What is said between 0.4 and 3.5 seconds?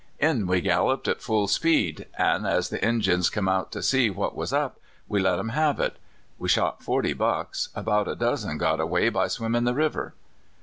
we galloped at full speed, an' as the Injuns come